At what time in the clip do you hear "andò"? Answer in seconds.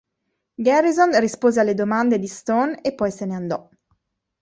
3.35-3.69